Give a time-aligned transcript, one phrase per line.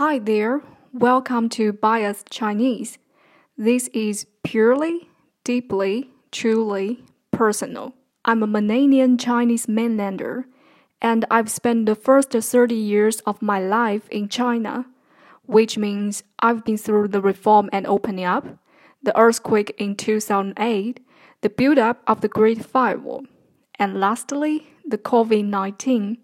[0.00, 0.62] Hi there,
[0.94, 2.96] welcome to Bias Chinese.
[3.58, 5.10] This is purely,
[5.44, 7.92] deeply, truly personal.
[8.24, 10.44] I'm a Mananian Chinese mainlander,
[11.02, 14.86] and I've spent the first 30 years of my life in China,
[15.44, 18.46] which means I've been through the reform and opening up,
[19.02, 21.04] the earthquake in 2008,
[21.42, 23.26] the build up of the Great Firewall,
[23.78, 26.16] and lastly, the COVID 19.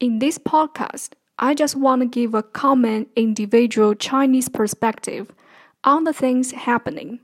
[0.00, 5.32] In this podcast, I just want to give a common individual Chinese perspective
[5.84, 7.20] on the things happening.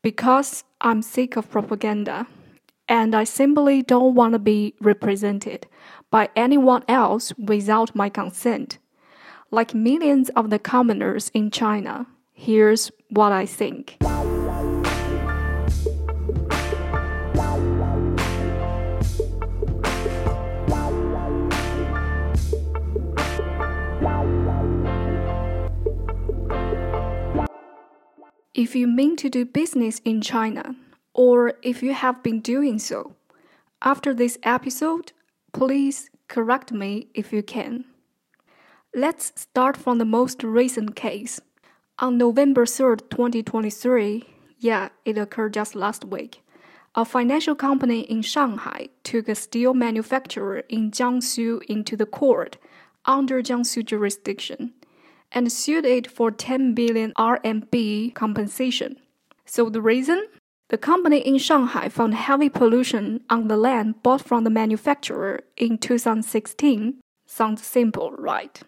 [0.00, 2.26] Because I'm sick of propaganda
[2.88, 5.66] and I simply don't want to be represented
[6.10, 8.78] by anyone else without my consent.
[9.50, 13.98] Like millions of the commoners in China, here's what I think.
[28.62, 30.76] If you mean to do business in China,
[31.14, 33.16] or if you have been doing so,
[33.82, 35.10] after this episode,
[35.52, 37.86] please correct me if you can.
[38.94, 41.40] Let's start from the most recent case.
[41.98, 44.26] On November 3rd, 2023,
[44.60, 46.40] yeah, it occurred just last week,
[46.94, 52.58] a financial company in Shanghai took a steel manufacturer in Jiangsu into the court
[53.06, 54.72] under Jiangsu jurisdiction
[55.32, 58.96] and sued it for 10 billion RMB compensation.
[59.44, 60.28] So the reason?
[60.68, 65.76] The company in Shanghai found heavy pollution on the land bought from the manufacturer in
[65.76, 67.00] 2016.
[67.26, 68.60] Sounds simple, right?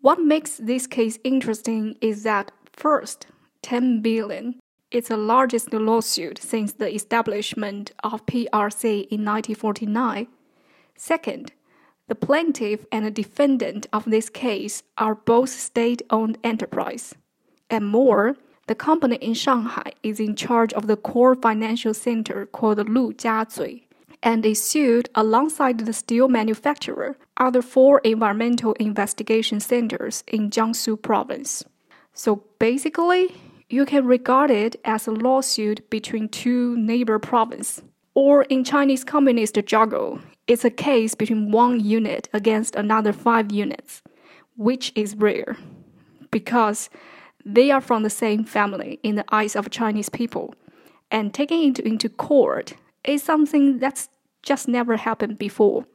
[0.00, 3.26] What makes this case interesting is that first,
[3.62, 4.58] 10 billion
[4.90, 10.26] is the largest lawsuit since the establishment of PRC in 1949.
[10.96, 11.52] Second,
[12.12, 17.14] the plaintiff and the defendant of this case are both state owned enterprise.
[17.70, 22.76] And more, the company in Shanghai is in charge of the core financial center called
[22.76, 23.84] Lujiazui
[24.22, 31.64] and is sued alongside the steel manufacturer other four environmental investigation centers in Jiangsu province.
[32.12, 33.34] So basically,
[33.70, 37.82] you can regard it as a lawsuit between two neighbor provinces.
[38.14, 44.02] Or in Chinese communist jargon, it's a case between one unit against another five units,
[44.56, 45.56] which is rare
[46.30, 46.90] because
[47.44, 50.54] they are from the same family in the eyes of Chinese people.
[51.10, 54.08] And taking it into court is something that's
[54.42, 55.86] just never happened before.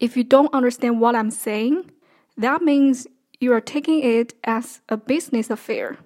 [0.00, 1.90] If you don't understand what I'm saying,
[2.36, 3.06] that means
[3.40, 5.98] you are taking it as a business affair.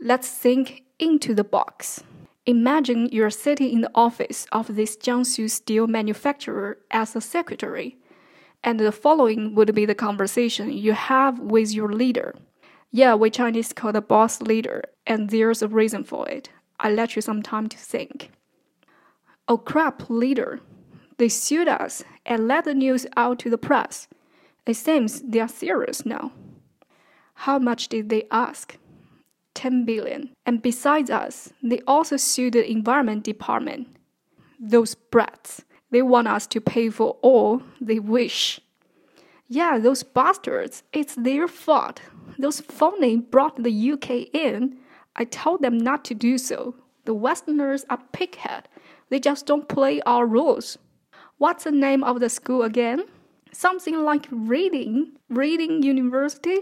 [0.00, 2.02] Let's think into the box.
[2.46, 7.96] Imagine you're sitting in the office of this Jiangsu steel manufacturer as a secretary,
[8.62, 12.34] and the following would be the conversation you have with your leader.
[12.90, 16.50] Yeah, we Chinese call the boss leader, and there's a reason for it.
[16.78, 18.30] I let you some time to think.
[19.48, 20.60] Oh crap, leader.
[21.16, 24.06] They sued us and let the news out to the press.
[24.66, 26.32] It seems they are serious now.
[27.34, 28.76] How much did they ask?
[29.54, 30.30] 10 billion.
[30.44, 33.88] And besides us, they also sued the environment department.
[34.58, 38.60] Those brats, they want us to pay for all they wish.
[39.48, 42.00] Yeah, those bastards, it's their fault.
[42.38, 44.78] Those phony brought the UK in.
[45.16, 46.74] I told them not to do so.
[47.04, 48.64] The Westerners are pighead.
[49.10, 50.78] They just don't play our rules.
[51.38, 53.04] What's the name of the school again?
[53.52, 56.60] Something like Reading, Reading University?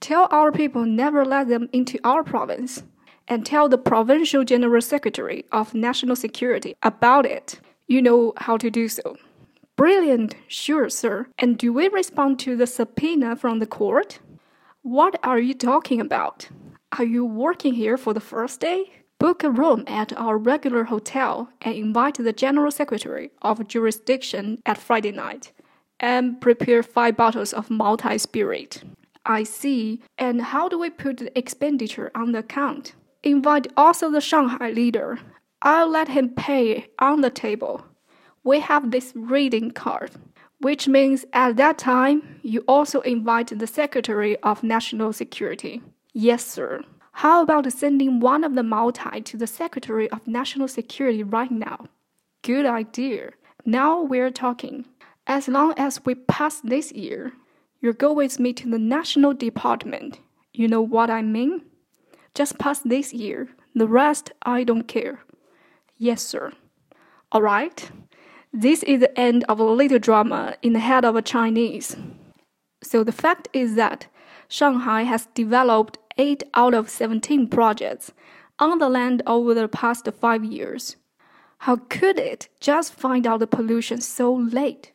[0.00, 2.82] Tell our people never let them into our province.
[3.30, 7.60] And tell the Provincial General Secretary of National Security about it.
[7.86, 9.16] You know how to do so.
[9.76, 11.26] Brilliant, sure, sir.
[11.38, 14.20] And do we respond to the subpoena from the court?
[14.82, 16.48] What are you talking about?
[16.98, 18.92] Are you working here for the first day?
[19.18, 24.78] Book a room at our regular hotel and invite the General Secretary of Jurisdiction at
[24.78, 25.52] Friday night.
[26.00, 28.82] And prepare five bottles of Moutai spirit.
[29.24, 30.02] I see.
[30.16, 32.94] And how do we put the expenditure on the account?
[33.22, 35.18] Invite also the Shanghai leader.
[35.62, 37.84] I'll let him pay on the table.
[38.44, 40.12] We have this reading card,
[40.60, 45.82] which means at that time you also invite the Secretary of National Security.
[46.12, 46.82] Yes, sir.
[47.12, 51.86] How about sending one of the Moutai to the Secretary of National Security right now?
[52.42, 53.32] Good idea.
[53.64, 54.86] Now we're talking.
[55.26, 57.32] As long as we pass this year,
[57.80, 60.20] you go with me to the National Department.
[60.52, 61.62] You know what I mean?
[62.34, 63.48] Just pass this year.
[63.74, 65.20] The rest, I don't care.
[65.96, 66.52] Yes, sir.
[67.30, 67.90] All right.
[68.52, 71.96] This is the end of a little drama in the head of a Chinese.
[72.82, 74.06] So the fact is that
[74.48, 78.12] Shanghai has developed 8 out of 17 projects
[78.58, 80.96] on the land over the past 5 years.
[81.58, 84.92] How could it just find out the pollution so late?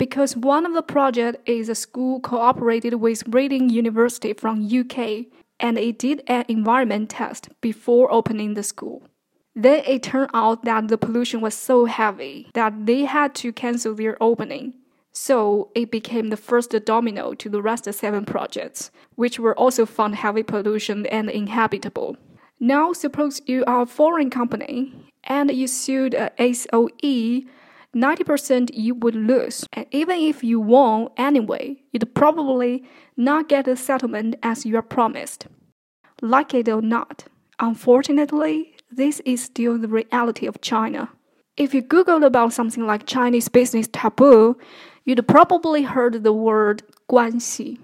[0.00, 5.26] Because one of the projects is a school cooperated with Reading University from UK
[5.60, 9.02] and it did an environment test before opening the school.
[9.54, 13.94] Then it turned out that the pollution was so heavy that they had to cancel
[13.94, 14.72] their opening.
[15.12, 19.84] So it became the first domino to the rest of seven projects, which were also
[19.84, 22.16] found heavy pollution and inhabitable.
[22.58, 24.94] Now suppose you are a foreign company
[25.24, 27.42] and you sued a SOE
[27.94, 29.64] 90% you would lose.
[29.72, 32.84] And even if you won anyway, you'd probably
[33.16, 35.46] not get a settlement as you are promised.
[36.22, 37.24] Like it or not,
[37.58, 41.10] unfortunately, this is still the reality of China.
[41.56, 44.56] If you Googled about something like Chinese business taboo,
[45.04, 47.78] you'd probably heard the word 关系.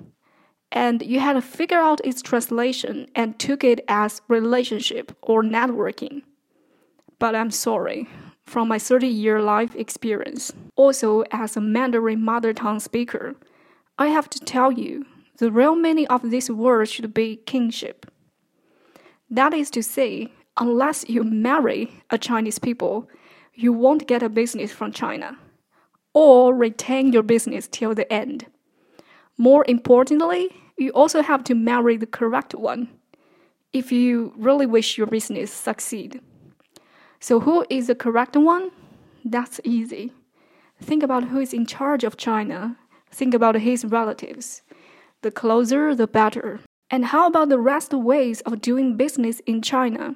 [0.73, 6.23] And you had to figure out its translation and took it as relationship or networking.
[7.19, 8.09] But I'm sorry,
[8.47, 13.35] from my 30 year life experience, also as a Mandarin mother tongue speaker,
[13.99, 15.05] I have to tell you
[15.39, 18.07] the real meaning of this word should be kinship.
[19.29, 23.09] That is to say, unless you marry a Chinese people,
[23.55, 25.37] you won't get a business from China
[26.15, 28.47] or retain your business till the end.
[29.37, 32.89] More importantly, you also have to marry the correct one
[33.73, 36.21] if you really wish your business succeed.
[37.21, 38.71] So, who is the correct one?
[39.25, 40.13] That's easy.
[40.81, 42.77] Think about who is in charge of China.
[43.11, 44.63] Think about his relatives.
[45.23, 46.61] The closer, the better.
[46.91, 50.15] And how about the rest of ways of doing business in China?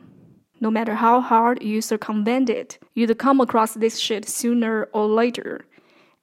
[0.60, 5.64] No matter how hard you circumvent it, you'd come across this shit sooner or later,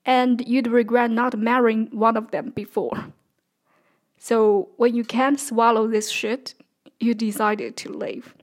[0.05, 3.05] and you'd regret not marrying one of them before.
[4.19, 6.53] So, when you can't swallow this shit,
[6.99, 8.35] you decided to leave.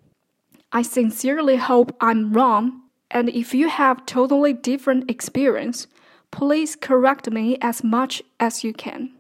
[0.75, 5.87] I sincerely hope I'm wrong, and if you have totally different experience,
[6.33, 9.14] please correct me as much as you can.